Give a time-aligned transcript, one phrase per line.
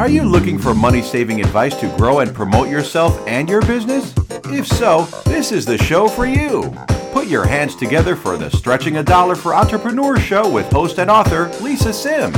[0.00, 4.14] Are you looking for money saving advice to grow and promote yourself and your business?
[4.46, 6.74] If so, this is the show for you.
[7.12, 11.10] Put your hands together for the Stretching a Dollar for Entrepreneurs show with host and
[11.10, 12.34] author Lisa Sims.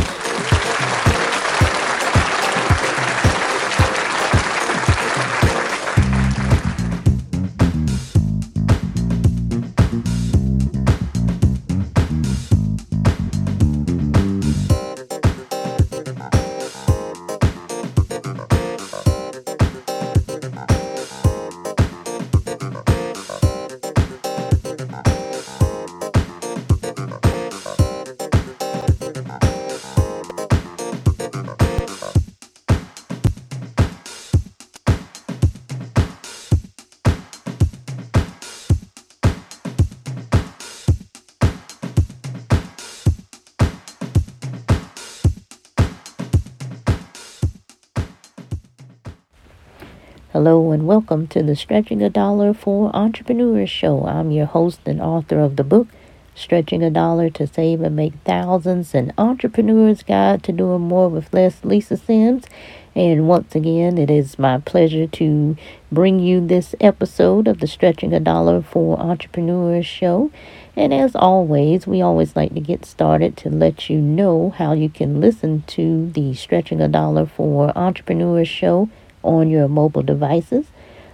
[50.42, 54.04] Hello and welcome to the Stretching a Dollar for Entrepreneurs show.
[54.06, 55.86] I'm your host and author of the book
[56.34, 61.32] Stretching a Dollar to Save and Make Thousands, an entrepreneur's guide to doing more with
[61.32, 62.46] less, Lisa Sims.
[62.92, 65.56] And once again, it is my pleasure to
[65.92, 70.32] bring you this episode of the Stretching a Dollar for Entrepreneurs show.
[70.74, 74.88] And as always, we always like to get started to let you know how you
[74.88, 78.88] can listen to the Stretching a Dollar for Entrepreneurs show
[79.22, 80.66] on your mobile devices.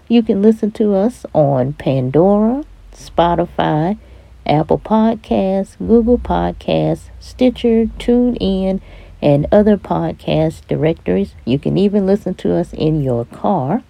[0.09, 3.99] You can listen to us on Pandora, Spotify,
[4.47, 8.81] Apple Podcasts, Google Podcasts, Stitcher, TuneIn,
[9.21, 11.35] and other podcast directories.
[11.45, 13.83] You can even listen to us in your car.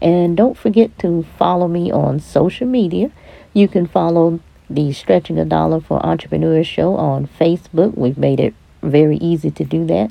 [0.00, 3.10] And don't forget to follow me on social media.
[3.52, 7.96] You can follow the Stretching a Dollar for Entrepreneurs show on Facebook.
[7.96, 10.10] We've made it very easy to do that.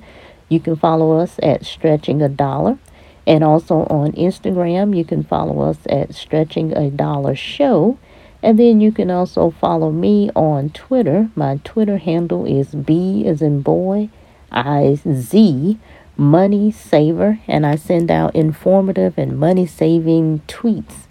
[0.50, 2.78] You can follow us at Stretching a Dollar.
[3.26, 7.98] And also on Instagram, you can follow us at Stretching a Dollar Show.
[8.42, 11.30] And then you can also follow me on Twitter.
[11.34, 14.10] My Twitter handle is B as in boy,
[14.52, 15.80] I Z
[16.18, 17.40] Money Saver.
[17.48, 21.08] And I send out informative and money saving tweets.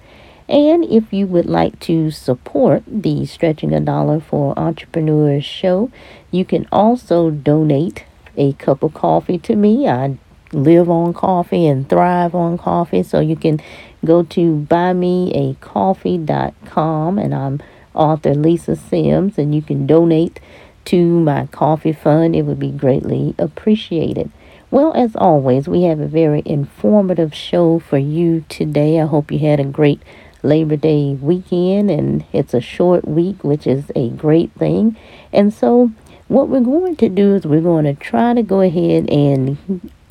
[0.48, 5.90] And if you would like to support the Stretching a Dollar for Entrepreneurs show,
[6.30, 8.04] you can also donate
[8.36, 9.88] a cup of coffee to me.
[9.88, 10.18] I
[10.52, 13.02] live on coffee and thrive on coffee.
[13.02, 13.60] So you can
[14.04, 17.62] go to buymeacoffee.com and I'm
[17.94, 20.41] author Lisa Sims and you can donate
[20.86, 22.34] to my coffee fund.
[22.34, 24.30] It would be greatly appreciated.
[24.70, 29.00] Well, as always, we have a very informative show for you today.
[29.00, 30.02] I hope you had a great
[30.42, 34.96] Labor Day weekend and it's a short week, which is a great thing.
[35.32, 35.92] And so,
[36.28, 39.58] what we're going to do is we're going to try to go ahead and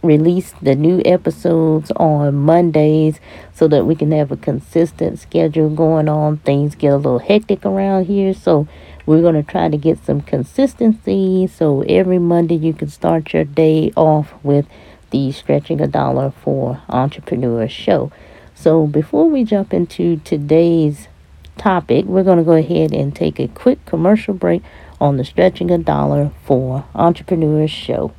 [0.03, 3.19] release the new episodes on Mondays
[3.53, 6.37] so that we can have a consistent schedule going on.
[6.37, 8.67] Things get a little hectic around here, so
[9.05, 13.43] we're going to try to get some consistency so every Monday you can start your
[13.43, 14.65] day off with
[15.11, 18.11] the Stretching a Dollar for Entrepreneurs show.
[18.55, 21.07] So before we jump into today's
[21.57, 24.63] topic, we're going to go ahead and take a quick commercial break
[24.99, 28.13] on the Stretching a Dollar for Entrepreneurs show.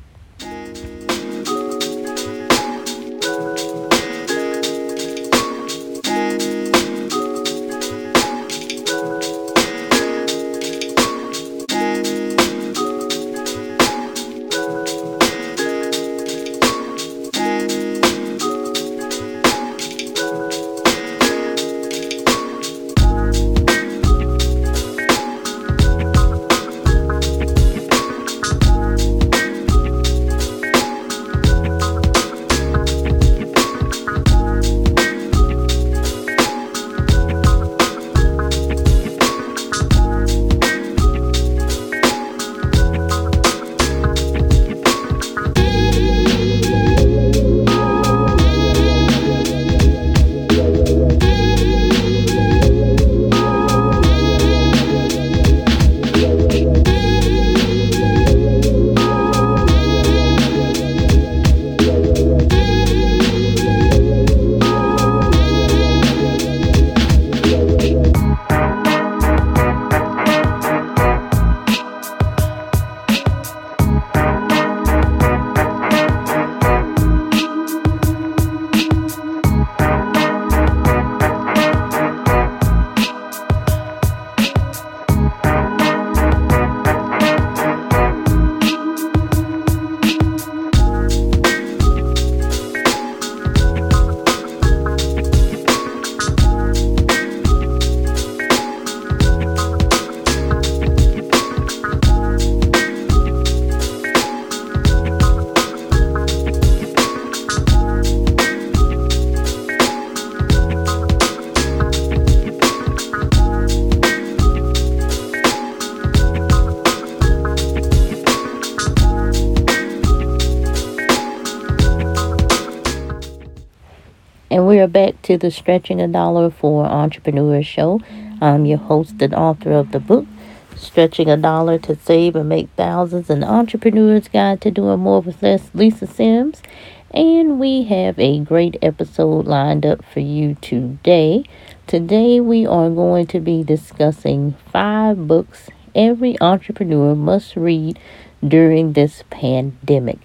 [124.55, 127.99] Are back to the Stretching a Dollar for Entrepreneurs show.
[128.39, 130.27] I'm your host and author of the book,
[130.75, 135.41] Stretching a Dollar to Save and Make Thousands, an Entrepreneur's Guide to Doing More with
[135.41, 136.61] Less, Lisa Sims.
[137.09, 141.45] And we have a great episode lined up for you today.
[141.87, 147.99] Today, we are going to be discussing five books every entrepreneur must read
[148.47, 150.19] during this pandemic.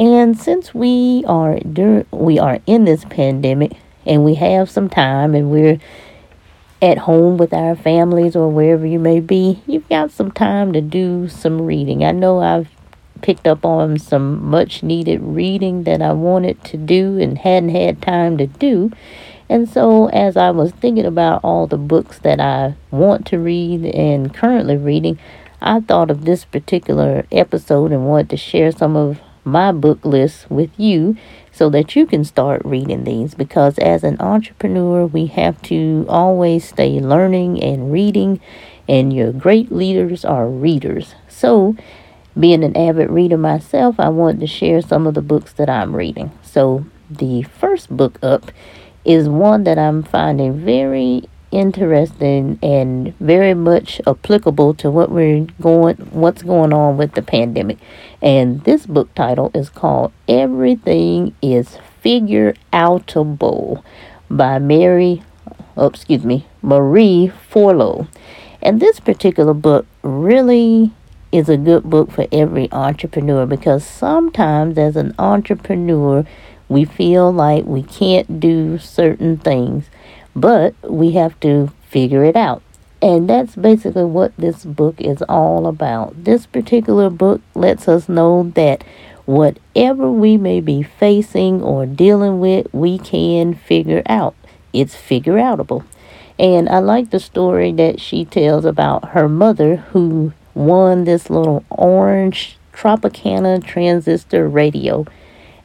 [0.00, 3.72] And since we are dur- we are in this pandemic
[4.06, 5.78] and we have some time and we're
[6.80, 10.80] at home with our families or wherever you may be, you've got some time to
[10.80, 12.02] do some reading.
[12.02, 12.70] I know I've
[13.20, 18.00] picked up on some much needed reading that I wanted to do and hadn't had
[18.00, 18.90] time to do.
[19.50, 23.84] And so, as I was thinking about all the books that I want to read
[23.84, 25.18] and currently reading,
[25.60, 30.50] I thought of this particular episode and wanted to share some of my book list
[30.50, 31.16] with you
[31.52, 33.34] so that you can start reading these.
[33.34, 38.40] Because as an entrepreneur we have to always stay learning and reading
[38.88, 41.14] and your great leaders are readers.
[41.28, 41.76] So
[42.38, 45.94] being an avid reader myself i wanted to share some of the books that i'm
[45.96, 46.30] reading.
[46.42, 48.52] So the first book up
[49.04, 55.96] is one that i'm finding very interesting and very much applicable to what we're going
[55.96, 57.78] what's going on with the pandemic.
[58.22, 63.82] And this book title is called Everything is Figure Outable
[64.30, 65.22] by Mary
[65.76, 68.06] oh, excuse me, Marie Forleo.
[68.62, 70.92] And this particular book really
[71.32, 76.24] is a good book for every entrepreneur because sometimes as an entrepreneur
[76.68, 79.86] we feel like we can't do certain things
[80.34, 82.62] but we have to figure it out.
[83.02, 86.24] And that's basically what this book is all about.
[86.24, 88.84] This particular book lets us know that
[89.24, 94.34] whatever we may be facing or dealing with, we can figure out.
[94.72, 95.84] It's figure outable.
[96.38, 101.64] And I like the story that she tells about her mother who won this little
[101.70, 105.06] orange Tropicana transistor radio.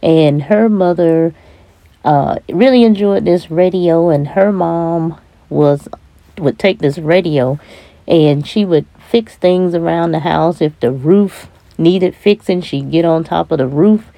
[0.01, 1.33] And her mother
[2.05, 5.19] uh, really enjoyed this radio, and her mom
[5.49, 5.89] was
[6.37, 7.59] would take this radio,
[8.07, 10.61] and she would fix things around the house.
[10.61, 14.11] If the roof needed fixing, she'd get on top of the roof,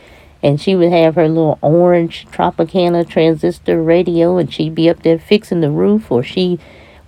[0.43, 5.17] and she would have her little orange Tropicana transistor radio, and she'd be up there
[5.17, 6.59] fixing the roof, or she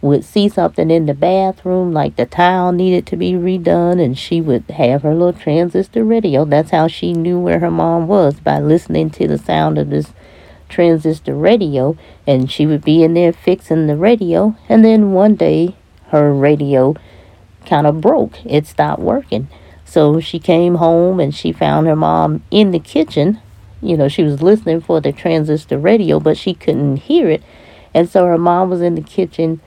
[0.02, 4.40] would see something in the bathroom like the tile needed to be redone and she
[4.40, 8.60] would have her little transistor radio that's how she knew where her mom was by
[8.60, 10.14] listening to the sound of this
[10.70, 14.56] transistor radio and she would be in there fixing the radio.
[14.70, 15.76] And then one day
[16.08, 16.96] her radio
[17.66, 18.44] kind of broke.
[18.46, 19.48] It stopped working.
[19.86, 23.42] So she came home and she found her mom in the kitchen.
[23.82, 27.44] You know she was listening for the transistor radio but she couldn't hear it.
[27.94, 29.62] And so her mom was in the kitchen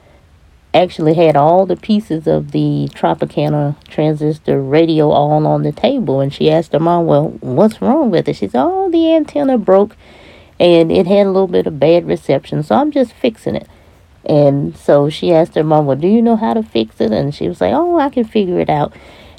[0.75, 6.21] actually had all the pieces of the Tropicana transistor radio all on the table.
[6.21, 8.37] And she asked her mom well what's wrong with it?
[8.37, 9.97] She said oh the antenna broke
[10.63, 13.69] and it had a little bit of bad reception, so I'm just fixing it.
[14.25, 17.11] And so she asked her mom, Well, do you know how to fix it?
[17.11, 18.95] And she was like, Oh, I can figure it out.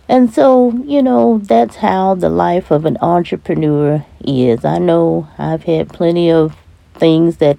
[0.10, 4.66] And so, you know, that's how the life of an entrepreneur is.
[4.66, 6.58] I know I've had plenty of
[6.94, 7.58] things that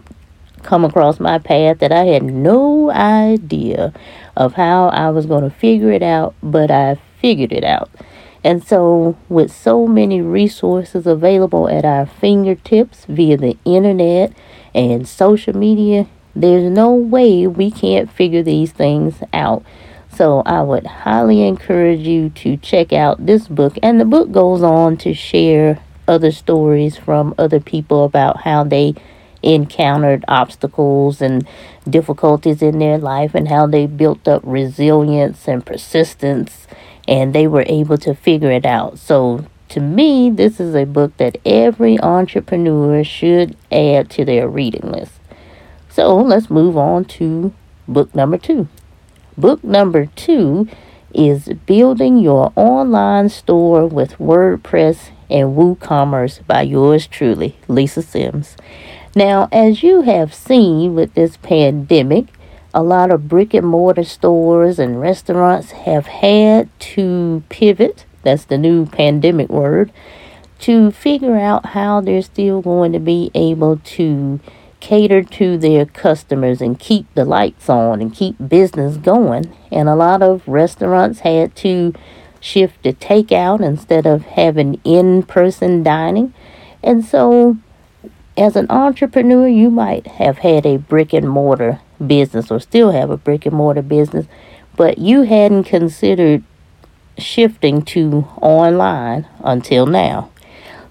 [0.62, 3.94] come across my path that I had no idea
[4.36, 7.90] of how I was going to figure it out, but I figured it out.
[8.44, 14.36] And so, with so many resources available at our fingertips via the internet
[14.74, 19.64] and social media, there's no way we can't figure these things out.
[20.14, 23.78] So, I would highly encourage you to check out this book.
[23.82, 28.94] And the book goes on to share other stories from other people about how they
[29.42, 31.48] encountered obstacles and
[31.88, 36.66] difficulties in their life and how they built up resilience and persistence
[37.06, 38.98] and they were able to figure it out.
[38.98, 44.90] So, to me, this is a book that every entrepreneur should add to their reading
[44.92, 45.12] list.
[45.88, 47.52] So, let's move on to
[47.86, 48.68] book number two.
[49.36, 50.68] Book number two
[51.12, 58.56] is Building Your Online Store with WordPress and WooCommerce by yours truly, Lisa Sims.
[59.16, 62.26] Now, as you have seen with this pandemic,
[62.74, 68.58] a lot of brick and mortar stores and restaurants have had to pivot that's the
[68.58, 69.92] new pandemic word
[70.58, 74.40] to figure out how they're still going to be able to
[74.80, 79.54] cater to their customers and keep the lights on and keep business going.
[79.70, 81.94] And a lot of restaurants had to
[82.40, 86.34] shift to takeout instead of having in person dining.
[86.82, 87.56] And so
[88.36, 93.10] as an entrepreneur, you might have had a brick and mortar business or still have
[93.10, 94.26] a brick and mortar business,
[94.76, 96.42] but you hadn't considered
[97.18, 100.30] shifting to online until now.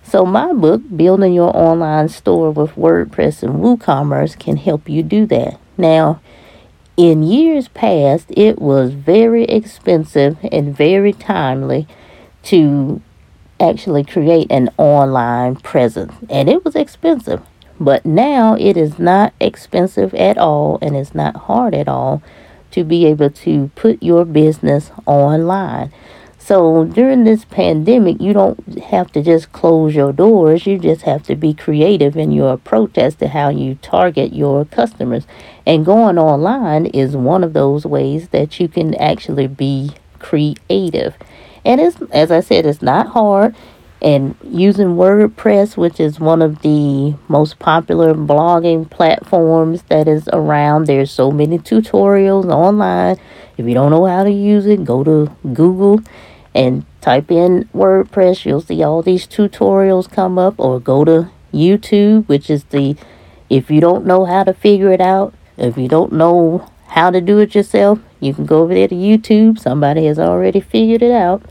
[0.03, 5.25] So, my book, Building Your Online Store with WordPress and WooCommerce, can help you do
[5.27, 5.60] that.
[5.77, 6.22] Now,
[6.98, 11.88] in years past, it was very expensive and very timely
[12.43, 13.01] to
[13.60, 17.41] actually create an online presence, and it was expensive.
[17.83, 22.23] But now it is not expensive at all and it's not hard at all
[22.71, 25.91] to be able to put your business online.
[26.39, 30.65] So during this pandemic, you don't have to just close your doors.
[30.65, 34.63] You just have to be creative in your approach as to how you target your
[34.63, 35.27] customers.
[35.65, 41.15] And going online is one of those ways that you can actually be creative.
[41.65, 43.55] And it's, as I said, it's not hard
[44.03, 50.88] and using WordPress, which is one of the most popular blogging platforms that is around.
[50.88, 53.17] There's so many tutorials online.
[53.57, 56.01] If you don't know how to use it, go to Google
[56.53, 58.45] and type in WordPress.
[58.45, 62.98] You'll see all these tutorials come up, or go to YouTube, which is the
[63.50, 67.22] if you don't know how to figure it out, if you don't know how to
[67.22, 69.60] do it yourself, you can go over there to YouTube.
[69.60, 71.43] Somebody has already figured it out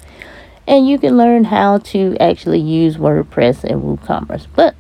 [0.67, 4.47] and you can learn how to actually use WordPress and WooCommerce.
[4.55, 4.75] But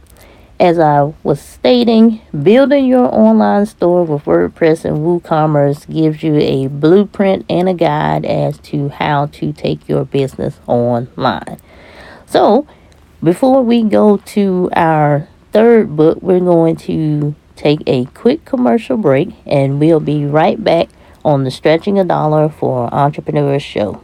[0.60, 6.68] as I was stating, building your online store with WordPress and WooCommerce gives you a
[6.68, 11.58] blueprint and a guide as to how to take your business online.
[12.26, 12.66] So,
[13.22, 19.30] before we go to our third book, we're going to take a quick commercial break
[19.44, 20.88] and we'll be right back
[21.24, 24.02] on the Stretching a Dollar for Entrepreneurs show.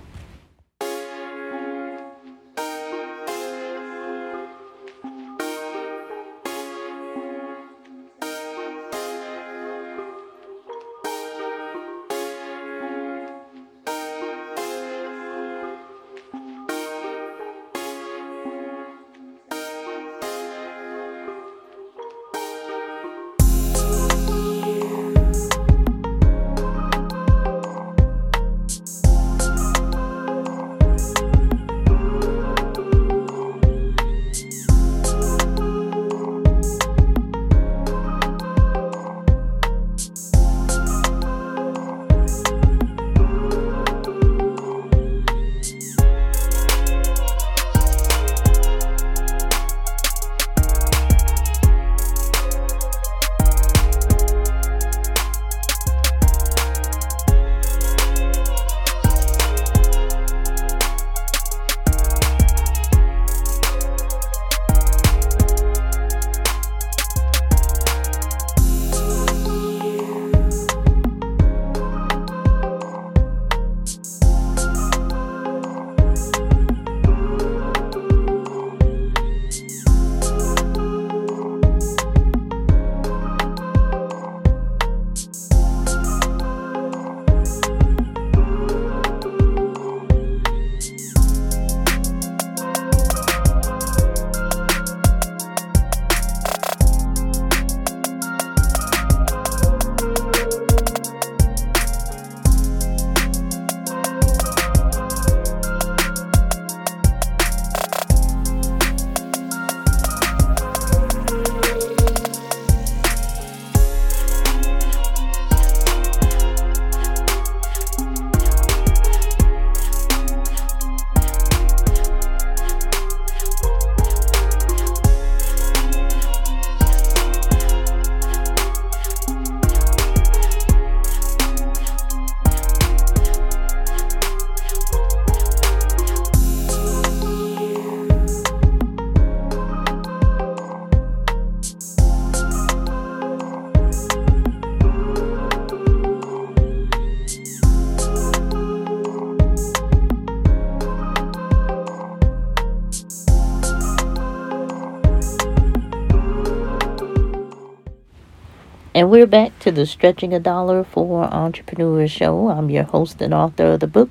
[159.09, 162.51] And we're back to the Stretching a Dollar for Entrepreneurs show.
[162.51, 164.11] I'm your host and author of the book,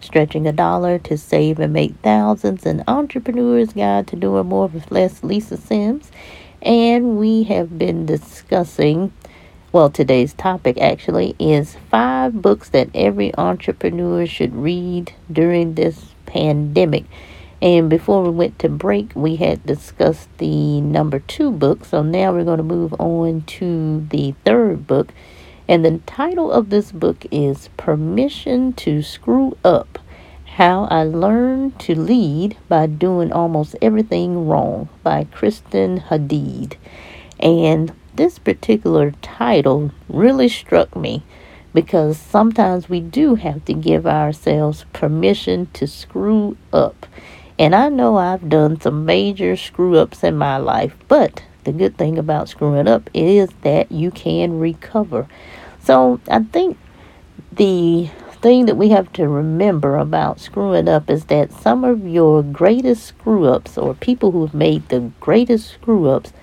[0.00, 4.88] Stretching a Dollar to Save and Make Thousands, an entrepreneur's guide to doing more with
[4.92, 6.12] less, Lisa Sims.
[6.62, 9.12] And we have been discussing,
[9.72, 17.04] well, today's topic actually is five books that every entrepreneur should read during this pandemic.
[17.62, 21.84] And before we went to break, we had discussed the number two book.
[21.84, 25.12] So now we're going to move on to the third book.
[25.66, 29.98] And the title of this book is Permission to Screw Up
[30.44, 36.76] How I Learned to Lead by Doing Almost Everything Wrong by Kristen Hadeed.
[37.40, 41.22] And this particular title really struck me
[41.74, 47.06] because sometimes we do have to give ourselves permission to screw up.
[47.58, 51.96] And I know I've done some major screw ups in my life, but the good
[51.96, 55.26] thing about screwing up is that you can recover.
[55.80, 56.76] So I think
[57.50, 58.10] the
[58.42, 63.06] thing that we have to remember about screwing up is that some of your greatest
[63.06, 66.34] screw ups or people who have made the greatest screw ups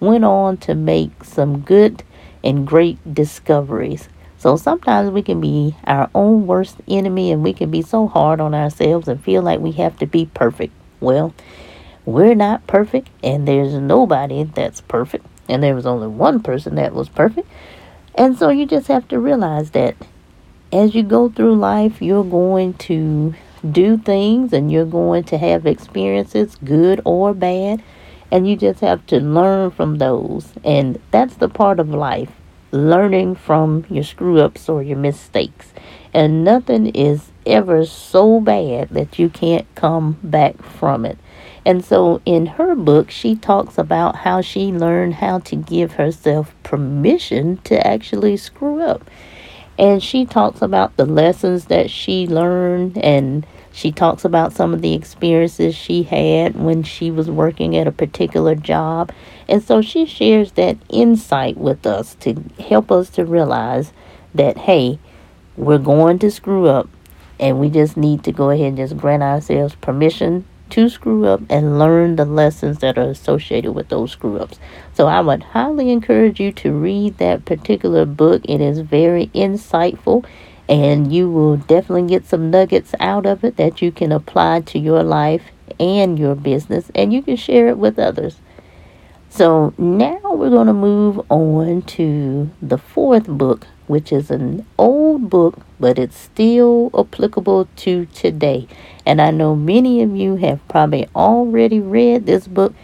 [0.00, 2.02] went on to make some good
[2.42, 4.08] and great discoveries.
[4.42, 8.40] So sometimes we can be our own worst enemy and we can be so hard
[8.40, 10.72] on ourselves and feel like we have to be perfect.
[10.98, 11.32] Well,
[12.04, 15.26] we're not perfect and there's nobody that's perfect.
[15.48, 17.48] And there was only one person that was perfect.
[18.16, 19.94] And so you just have to realize that
[20.72, 23.36] as you go through life, you're going to
[23.70, 27.80] do things and you're going to have experiences, good or bad.
[28.32, 30.52] And you just have to learn from those.
[30.64, 32.32] And that's the part of life
[32.72, 35.72] learning from your screw ups or your mistakes.
[36.12, 41.18] And nothing is ever so bad that you can't come back from it.
[41.64, 46.54] And so in her book, she talks about how she learned how to give herself
[46.62, 49.08] permission to actually screw up.
[49.78, 54.82] And she talks about the lessons that she learned and she talks about some of
[54.82, 59.10] the experiences she had when she was working at a particular job.
[59.48, 63.92] And so she shares that insight with us to help us to realize
[64.34, 64.98] that, hey,
[65.56, 66.88] we're going to screw up
[67.40, 71.42] and we just need to go ahead and just grant ourselves permission to screw up
[71.50, 74.58] and learn the lessons that are associated with those screw ups.
[74.94, 78.42] So I would highly encourage you to read that particular book.
[78.46, 80.24] It is very insightful
[80.70, 84.78] and you will definitely get some nuggets out of it that you can apply to
[84.78, 85.42] your life
[85.78, 88.36] and your business and you can share it with others.
[89.34, 95.30] So now we're going to move on to the fourth book, which is an old
[95.30, 98.68] book, but it's still applicable to today.
[99.06, 102.74] And I know many of you have probably already read this book,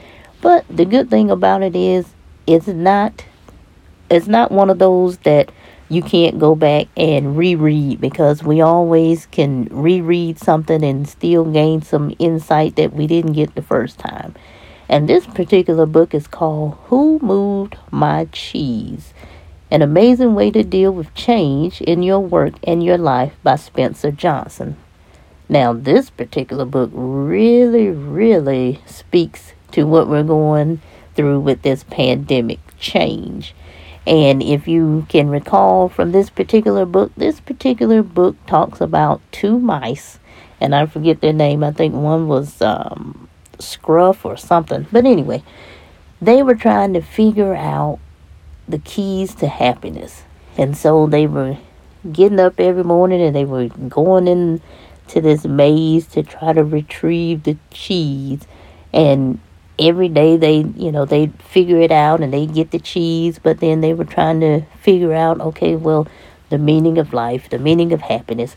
[0.41, 2.07] but the good thing about it is
[2.47, 3.27] it's not
[4.09, 5.53] it's not one of those that
[5.91, 11.83] you can't go back and reread because we always can reread something and still gain
[11.83, 14.35] some insight that we didn't get the first time.
[14.89, 19.13] And this particular book is called Who Moved My Cheese?
[19.71, 24.11] An Amazing Way to Deal with Change in Your Work and Your Life by Spencer
[24.11, 24.79] Johnson.
[25.47, 30.81] Now, this particular book really, really speaks to what we're going
[31.15, 33.55] through with this pandemic change.
[34.07, 39.59] And if you can recall from this particular book, this particular book talks about two
[39.59, 40.19] mice,
[40.63, 41.63] and I forget their name.
[41.63, 43.28] I think one was um,
[43.59, 44.87] Scruff or something.
[44.91, 45.43] But anyway,
[46.21, 47.99] they were trying to figure out
[48.69, 50.25] the keys to happiness.
[50.57, 51.59] And so they were
[52.11, 57.45] getting up every morning and they were going into this maze to try to retrieve
[57.45, 58.47] the cheese.
[58.93, 59.41] And
[59.79, 63.61] every day they you know they figure it out and they get the cheese but
[63.61, 66.07] then they were trying to figure out okay well
[66.51, 68.57] the meaning of life the meaning of happiness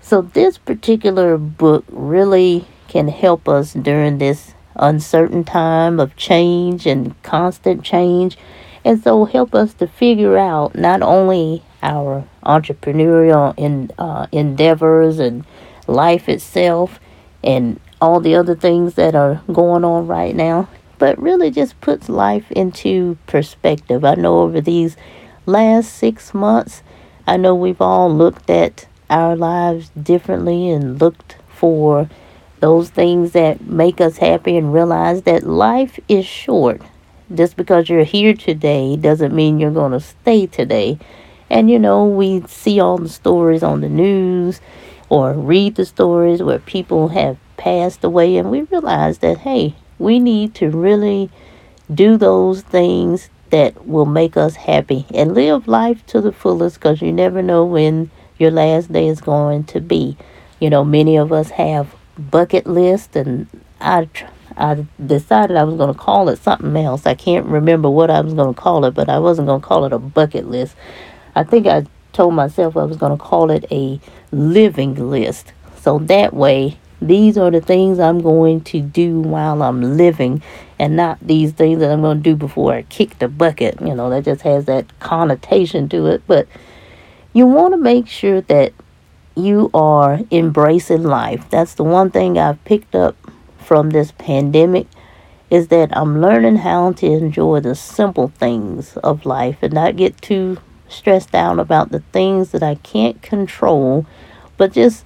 [0.00, 7.20] so this particular book really can help us during this uncertain time of change and
[7.22, 8.36] constant change
[8.84, 15.44] and so help us to figure out not only our entrepreneurial in, uh, endeavors and
[15.86, 17.00] life itself
[17.42, 22.08] and all the other things that are going on right now, but really just puts
[22.08, 24.04] life into perspective.
[24.04, 24.96] I know over these
[25.46, 26.82] last six months,
[27.26, 32.08] I know we've all looked at our lives differently and looked for
[32.60, 36.82] those things that make us happy and realize that life is short.
[37.34, 40.98] Just because you're here today doesn't mean you're going to stay today.
[41.48, 44.60] And you know, we see all the stories on the news
[45.08, 50.18] or read the stories where people have passed away, and we realize that, hey, we
[50.18, 51.30] need to really
[51.92, 57.02] do those things that will make us happy and live life to the fullest because
[57.02, 60.16] you never know when your last day is going to be.
[60.60, 63.46] You know, many of us have bucket list, and
[63.80, 64.08] I,
[64.56, 67.06] I decided I was going to call it something else.
[67.06, 69.66] I can't remember what I was going to call it, but I wasn't going to
[69.66, 70.76] call it a bucket list.
[71.34, 74.00] I think I told myself I was going to call it a
[74.32, 75.52] living list.
[75.76, 80.42] So that way these are the things I'm going to do while I'm living
[80.78, 83.80] and not these things that I'm going to do before I kick the bucket.
[83.80, 86.22] You know, that just has that connotation to it.
[86.26, 86.46] But
[87.32, 88.72] you want to make sure that
[89.44, 91.48] you are embracing life.
[91.50, 93.16] That's the one thing I've picked up
[93.58, 94.86] from this pandemic
[95.50, 100.20] is that I'm learning how to enjoy the simple things of life and not get
[100.22, 104.06] too stressed out about the things that I can't control,
[104.56, 105.04] but just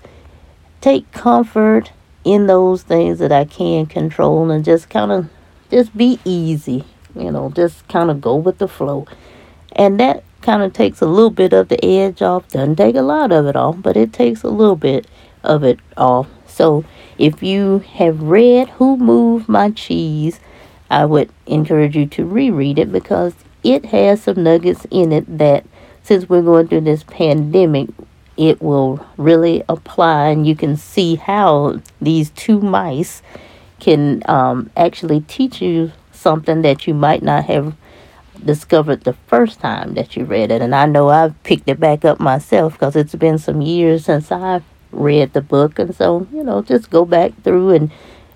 [0.80, 1.92] take comfort
[2.24, 5.28] in those things that I can control and just kind of
[5.70, 9.06] just be easy, you know, just kind of go with the flow.
[9.72, 12.46] And that kind of takes a little bit of the edge off.
[12.48, 15.08] Doesn't take a lot of it off, but it takes a little bit
[15.42, 16.28] of it off.
[16.46, 16.84] So
[17.18, 20.38] if you have read Who Moved My Cheese,
[20.90, 25.64] I would encourage you to reread it because it has some nuggets in it that
[26.02, 27.88] since we're going through this pandemic,
[28.36, 33.22] it will really apply, and you can see how these two mice
[33.80, 37.74] can um, actually teach you something that you might not have
[38.44, 40.62] discovered the first time that you read it.
[40.62, 44.30] And I know I've picked it back up myself because it's been some years since
[44.32, 45.78] I've read the book.
[45.78, 47.90] And so, you know, just go back through and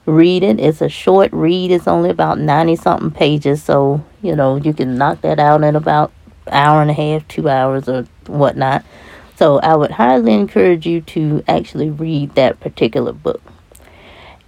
[0.07, 0.59] read it.
[0.59, 3.63] It's a short read, it's only about 90 something pages.
[3.63, 6.13] So, you know, you can knock that out in about
[6.51, 8.85] hour and a half, two hours, or whatnot.
[9.37, 13.43] So I would highly encourage you to actually read that particular book.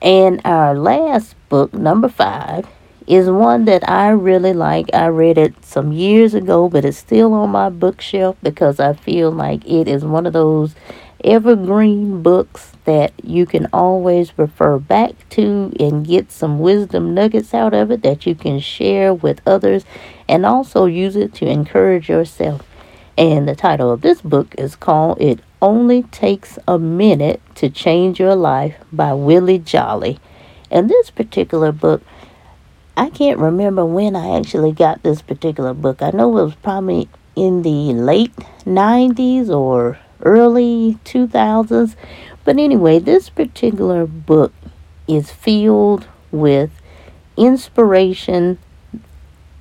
[0.03, 2.67] And our last book, number five,
[3.11, 4.89] is one that I really like.
[4.95, 9.33] I read it some years ago, but it's still on my bookshelf because I feel
[9.33, 10.77] like it is one of those
[11.25, 17.75] evergreen books that you can always refer back to and get some wisdom nuggets out
[17.75, 19.85] of it that you can share with others
[20.29, 22.63] and also use it to encourage yourself.
[23.19, 28.21] And the title of this book is called It Only Takes a Minute to Change
[28.21, 30.21] Your Life by Willie Jolly.
[30.71, 32.03] And this particular book,
[33.01, 36.03] I can't remember when I actually got this particular book.
[36.03, 38.37] I know it was probably in the late
[38.67, 41.97] 90s or early 2000s.
[42.45, 44.53] But anyway, this particular book
[45.09, 46.73] is filled with
[47.39, 48.59] inspiration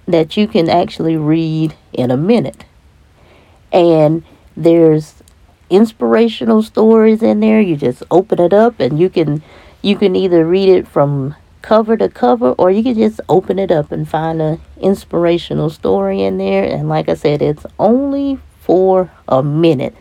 [0.05, 2.65] that you can actually read in a minute
[3.71, 4.25] and
[4.57, 5.23] there's
[5.69, 7.61] inspirational stories in there.
[7.61, 9.41] You just open it up and you can
[9.81, 13.71] you can either read it from cover to cover or you can just open it
[13.71, 19.11] up and find an inspirational story in there and like I said it's only for
[19.27, 19.95] a minute.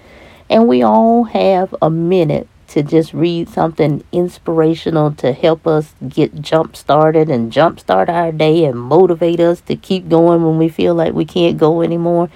[0.51, 6.43] And we all have a minute to just read something inspirational to help us get
[6.43, 10.69] jump started and jump start our day and motivate us to keep going when we
[10.69, 12.29] feel like we can't go anymore.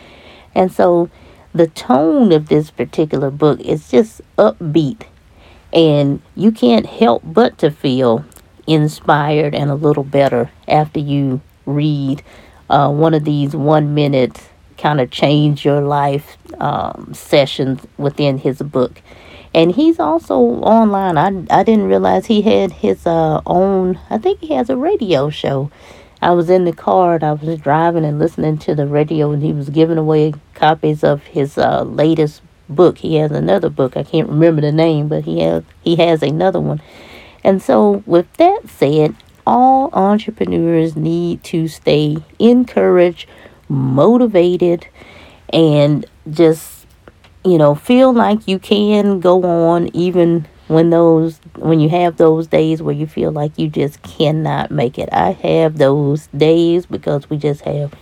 [0.54, 1.10] And so
[1.54, 5.02] the tone of this particular book is just upbeat
[5.70, 8.24] and you can't help but to feel
[8.66, 12.22] inspired and a little better after you read
[12.70, 14.48] uh, one of these one minute
[14.78, 19.00] kind of change your life um, sessions within his book
[19.54, 24.40] and he's also online i, I didn't realize he had his uh, own i think
[24.40, 25.70] he has a radio show
[26.22, 29.42] I was in the car and I was driving and listening to the radio, and
[29.42, 32.98] he was giving away copies of his uh, latest book.
[32.98, 33.96] He has another book.
[33.96, 36.80] I can't remember the name, but he has he has another one.
[37.44, 43.28] And so, with that said, all entrepreneurs need to stay encouraged,
[43.68, 44.86] motivated,
[45.52, 46.86] and just
[47.44, 52.46] you know feel like you can go on even when those when you have those
[52.46, 55.08] days where you feel like you just cannot make it.
[55.12, 57.92] I have those days because we just have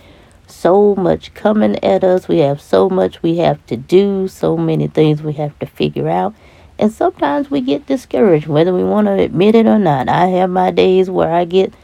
[0.47, 2.27] so much coming at us.
[2.27, 6.07] We have so much we have to do, so many things we have to figure
[6.07, 6.35] out.
[6.81, 10.09] And sometimes we get discouraged, whether we want to admit it or not.
[10.09, 11.75] I have my days where I get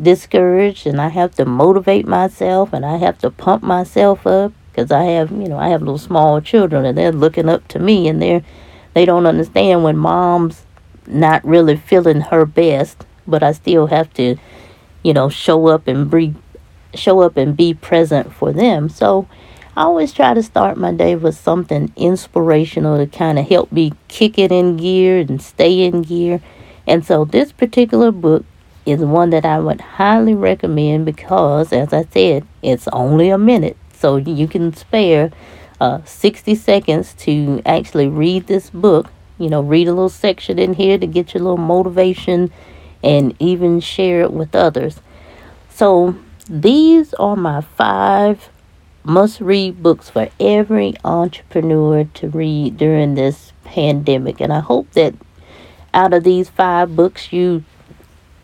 [0.00, 4.90] discouraged and I have to motivate myself and I have to pump myself up because
[4.92, 8.06] I have, you know, I have little small children and they're looking up to me
[8.06, 8.42] and they're
[8.92, 10.66] they don't understand when mom's
[11.06, 14.36] not really feeling her best, but I still have to,
[15.02, 16.34] you know, show up and be
[16.94, 18.90] show up and be present for them.
[18.90, 19.26] So
[19.76, 23.92] I always try to start my day with something inspirational to kind of help me
[24.06, 26.40] kick it in gear and stay in gear.
[26.86, 28.44] And so this particular book
[28.86, 33.76] is one that I would highly recommend because, as I said, it's only a minute.
[33.92, 35.32] So you can spare
[35.80, 39.10] uh, 60 seconds to actually read this book.
[39.38, 42.52] You know, read a little section in here to get your little motivation
[43.02, 45.00] and even share it with others.
[45.68, 46.14] So,
[46.48, 48.50] these are my five
[49.04, 54.40] must read books for every entrepreneur to read during this pandemic.
[54.40, 55.14] And I hope that
[55.92, 57.64] out of these five books you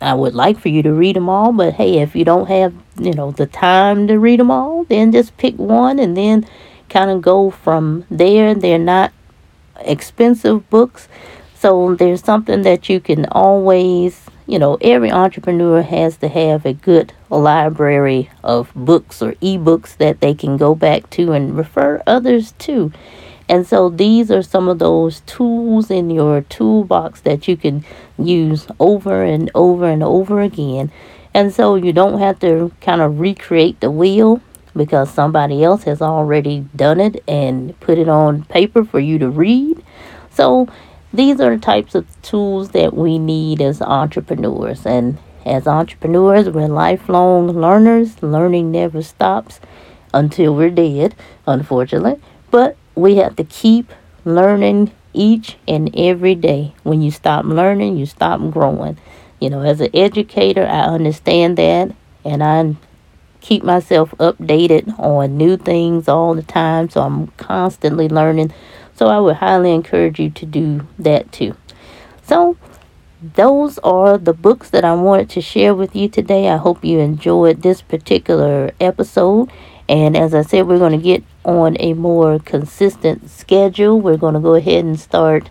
[0.01, 2.75] I would like for you to read them all, but hey, if you don't have,
[2.99, 6.47] you know, the time to read them all, then just pick one and then
[6.89, 8.55] kind of go from there.
[8.55, 9.13] They're not
[9.81, 11.07] expensive books.
[11.55, 16.73] So there's something that you can always, you know, every entrepreneur has to have a
[16.73, 22.51] good library of books or ebooks that they can go back to and refer others
[22.59, 22.93] to.
[23.49, 27.85] And so these are some of those tools in your toolbox that you can
[28.19, 30.91] use over and over and over again.
[31.33, 34.43] And so you don't have to kind of recreate the wheel
[34.75, 39.31] because somebody else has already done it and put it on paper for you to
[39.31, 39.81] read.
[40.33, 40.67] So
[41.13, 44.87] these are the types of tools that we need as entrepreneurs.
[44.87, 48.23] And as entrepreneurs, we're lifelong learners.
[48.23, 49.61] Learning never stops
[50.15, 51.15] until we're dead,
[51.47, 52.21] unfortunately.
[52.51, 53.93] But we have to keep
[54.25, 56.75] learning each and every day.
[56.83, 58.99] When you stop learning, you stop growing.
[59.41, 61.95] You know, as an educator, I understand that
[62.25, 62.77] and I
[63.41, 66.91] keep myself updated on new things all the time.
[66.91, 68.53] So I'm constantly learning.
[69.01, 71.57] So I would highly encourage you to do that too.
[72.23, 72.59] So
[73.23, 76.51] those are the books that I wanted to share with you today.
[76.51, 79.51] I hope you enjoyed this particular episode.
[79.89, 83.99] And as I said, we're going to get on a more consistent schedule.
[83.99, 85.49] We're going to go ahead and start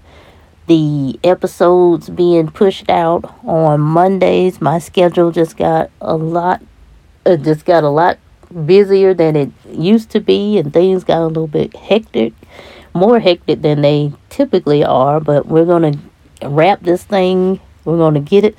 [0.68, 4.62] the episodes being pushed out on Mondays.
[4.62, 6.62] My schedule just got a lot,
[7.26, 8.20] uh, just got a lot
[8.66, 12.34] busier than it used to be, and things got a little bit hectic,
[12.94, 15.20] more hectic than they typically are.
[15.20, 17.60] But we're going to wrap this thing.
[17.86, 18.58] We're going to get it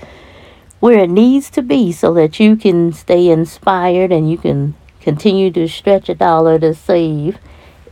[0.80, 5.50] where it needs to be so that you can stay inspired and you can Continue
[5.52, 7.38] to stretch a dollar to save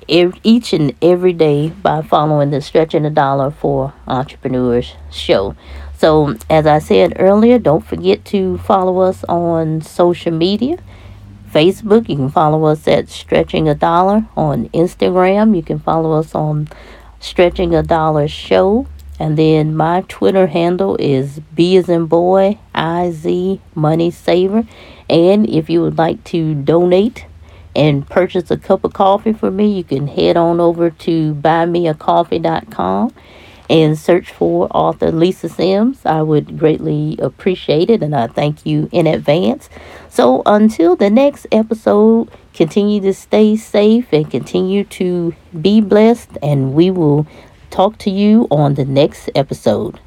[0.07, 5.57] each and every day by following the Stretching a Dollar for Entrepreneurs show.
[5.96, 10.77] So, as I said earlier, don't forget to follow us on social media.
[11.58, 14.24] Facebook, you can follow us at Stretching a Dollar.
[14.36, 16.68] On Instagram, you can follow us on
[17.18, 18.86] Stretching a Dollar Show.
[19.18, 24.68] And then my Twitter handle is B as in boy, I Z Money Saver.
[25.10, 27.26] And if you would like to donate
[27.74, 33.12] and purchase a cup of coffee for me, you can head on over to buymeacoffee.com
[33.70, 36.00] and search for author Lisa Sims.
[36.04, 39.68] I would greatly appreciate it and I thank you in advance.
[40.09, 46.74] So until the next episode, continue to stay safe and continue to be blessed, and
[46.74, 47.26] we will
[47.70, 50.00] talk to you on the next episode.